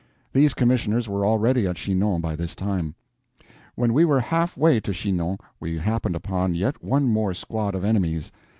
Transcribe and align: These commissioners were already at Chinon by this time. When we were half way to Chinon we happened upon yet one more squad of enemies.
These 0.33 0.55
commissioners 0.55 1.07
were 1.07 1.23
already 1.23 1.67
at 1.67 1.75
Chinon 1.75 2.21
by 2.21 2.35
this 2.35 2.55
time. 2.55 2.95
When 3.75 3.93
we 3.93 4.03
were 4.03 4.19
half 4.19 4.57
way 4.57 4.79
to 4.79 4.91
Chinon 4.91 5.37
we 5.59 5.77
happened 5.77 6.15
upon 6.15 6.55
yet 6.55 6.83
one 6.83 7.07
more 7.07 7.35
squad 7.35 7.75
of 7.75 7.83
enemies. 7.85 8.31